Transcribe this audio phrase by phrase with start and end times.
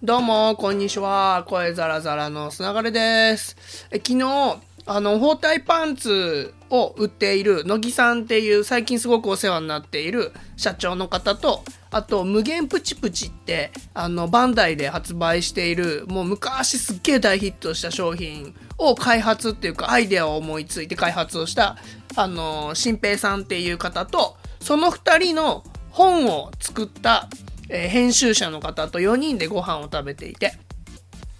[0.00, 1.44] どうも、こんにちは。
[1.48, 3.88] 声ザラザラのつながれです。
[3.90, 21.76] え昨日、あの、包帯パンツを売っている乃木さんっていう最近すごくお世話になっている社長の方と、あと、無限プチプチって、あの、バンダイで発売している、もう昔すっげえ大ヒットした商品を開発っていうか、アイデアを思いついて開発をした、
[22.14, 27.28] あの、新平さんっていう方と、その2人の本を作った、
[27.68, 30.54] えー編集者の方と4人でご飯を食べていて。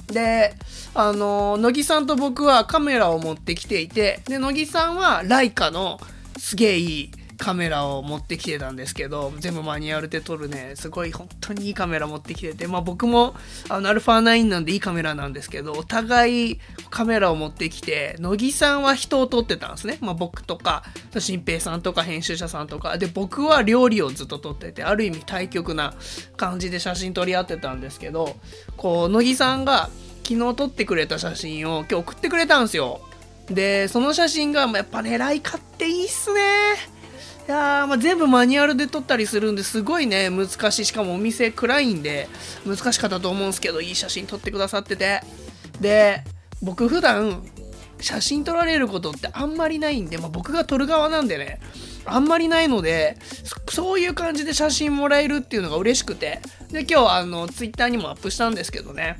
[0.06, 0.55] で
[0.95, 6.00] あの乃木さんと僕はカメラを持ってきていてで乃木さんはライカの
[6.38, 10.73] すげえいいカメラを持ってきてたんですけど全部マニュアルで撮るね。
[10.74, 12.66] すごい本当にいいカメラ持ってきてて。
[12.66, 13.34] まあ僕も
[13.69, 20.83] あの α9 なんでいいカメラなんですけどお互いカメラを持ってきて乃木さんは人を撮ってたんですね、まあ、僕とか
[21.19, 22.98] 新平さんとか編集者さんとか。
[22.98, 25.94] で僕は料理をずっと撮っててある意味対極な
[26.36, 28.36] 感じで写真撮り合ってたんですけど
[28.77, 29.91] こう乃木さんが
[30.25, 33.00] 昨日撮ってくれた写真を今日送ってくれたんですよ。
[33.50, 36.41] でその写真がやっぱねライカっていいっすね。
[37.48, 40.28] いやーまあ全部マニュアルで撮ったりするんですごいね。
[40.28, 40.84] 難しい。
[40.84, 42.28] しかもお店暗いんで
[42.66, 45.22] 難しかったと思うんですけどいい写真撮ってくださってて。
[45.80, 46.22] で
[46.60, 47.42] 僕普段
[48.00, 51.60] 写真撮られることってあんまりないんで、まあ、僕が撮る側なんでね
[52.04, 56.41] あんまりないのでそそういう感じで写真もらえるっていうのが嬉しくて。
[56.70, 59.16] で今日あのツイッターにもアップしたんですけどね。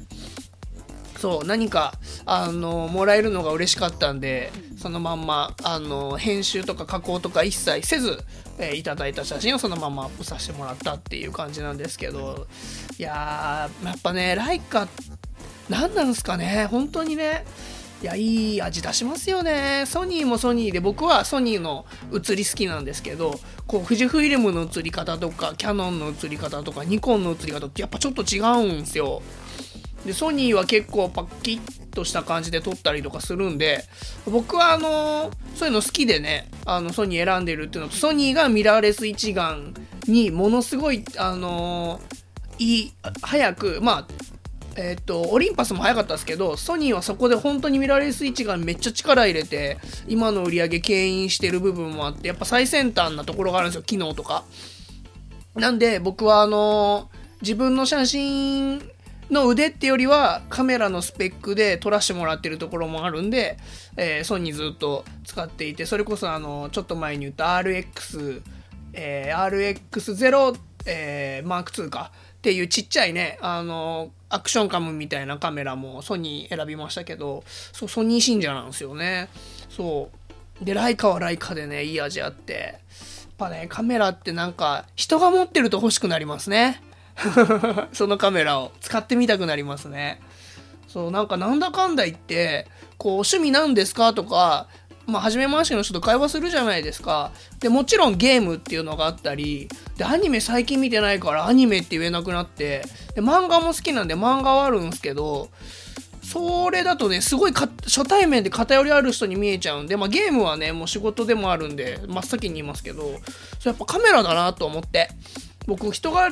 [1.21, 1.95] そう何か
[2.27, 8.23] あのもらえるのが嬉しかったんでそのまんまあの編集とか加工とか一切せず、
[8.59, 12.47] えーいただいた写真をそのままアップさせてもらったっていう感じなんですけど
[12.99, 14.87] いややっぱねライカ
[15.69, 17.45] 何なんすかね本当にね
[18.01, 19.83] いやいい味出しますよね。
[19.85, 29.21] ソニーもソニーで僕はソニーの写り好きなんですけどこう富士フイルムの写り方とかキャノンの写り方とかニコンの写り方ってやっぱちょっと違うんですよ。
[30.09, 33.85] でソニーは結構パッキッとした感じで撮ったりとかするんで
[34.25, 39.75] 僕はあのそういうの好きでねあのソニー選んでるっていうのとソニーがミラーレス一眼
[40.07, 42.01] にものすごいあの
[42.59, 44.07] いい早くまあ
[44.77, 49.77] えっとオリンパスも早かったですけどソニーはそこで本当にミラーレス一眼めっちゃ力入れて
[50.07, 54.45] 今の売り上げ牽引してる部分もあってやっぱ最先端なところがあるんですよ機能とか。
[55.55, 57.11] なんで僕はあの
[57.43, 58.81] 自分の写真
[59.31, 63.59] の腕ってよりはカメラのスペックで撮らせてもらってるところもあるんで、
[63.97, 68.43] えーソニーずっと使っていてそれこそあのちょっと前に言った RX、
[68.95, 79.29] えー RX0、えー、マーク2かっていうちっちゃいねあのアクションカムみたいなカメラもソニー選びましたけどそうソニー信者なんですよね。
[79.69, 80.11] そ
[80.61, 80.65] う。
[80.65, 82.53] でライカはライカでねいい味あって。
[82.53, 86.83] やっぱねカメラってなんか人が持ってると欲しくなりますね。
[87.93, 90.21] そのカメラを使ってみたくなりますね。
[90.87, 94.69] そう、なんかなんだかんだ言って、こう、趣味なんですかとか、
[95.07, 97.33] まあ、初めましての人と会話するじゃないですか。
[97.61, 102.85] で、もちろんゲームっていうのがあったり、で、アニメ最近見てないからアニメって言えなくなって、
[103.15, 105.49] で、漫画も好きなんで漫画はあるんですけど、
[106.23, 113.03] それだとね、すごい初対面で偏りある人に見えちゃうんで、まあ、ゲームはね、もう仕事でもあるんで、真っ先に言いますけど、
[113.59, 115.09] それやっぱカメラだなと思って。
[115.67, 116.31] 僕、人が、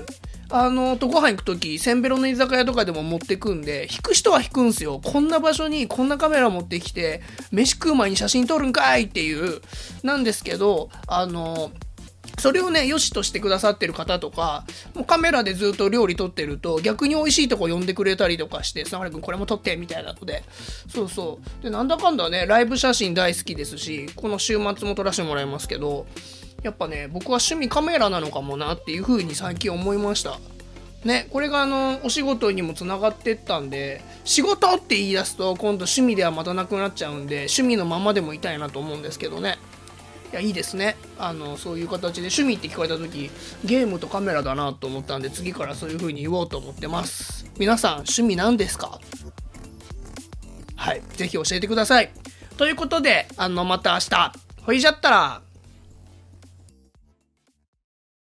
[0.49, 5.01] あの、とご飯行くとき、せんべろの居酒屋とかでも持ってくんで、引く人は引くんすよ。
[5.03, 9.61] こんな場所にこんなカメラ持ってきて、飯食う前に写真撮るんかいっていう、
[10.03, 11.73] なんですけど、あの、
[12.39, 14.65] それをね、良しとしてくださってる方とか、
[14.95, 20.45] もうカメラでずっと料理撮ってると、逆に美味しいとこ呼んでくれたりとかして、さがれ君これも撮って、みたいなので。
[20.89, 21.63] そうそう。
[21.65, 26.07] で、なんだかんだね、ライブ写真大好きですし、この週末も撮らせてもらいますけど、
[26.63, 30.39] やっぱね、僕は趣味カメラなのかもなっていう風に最近思いました。
[31.05, 39.57] ね、これがあのお仕事にもつながってったんで仕事って言い出すと今度趣味ではまたなくなっちゃうんで趣味のままでもいたいなと思うんですけどね。
[40.33, 40.97] いやいいですね。
[41.17, 43.31] あのそういう形で趣味って聞こえた時
[43.65, 47.49] ゲームとカメラだなと思ったんで次からそういう風に言おうと思ってます。
[47.57, 48.99] 皆さん趣味何ですか？
[50.75, 52.11] はいぜひ教えてください。
[52.57, 54.33] ということであのまた明日。
[54.63, 55.46] ほいじゃったら。